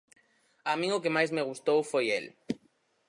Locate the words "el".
2.17-2.25